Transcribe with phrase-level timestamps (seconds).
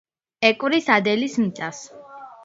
[0.47, 1.83] ეკვრის ადელის მიწას.